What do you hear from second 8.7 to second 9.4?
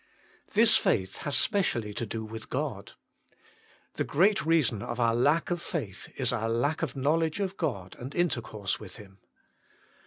with Him.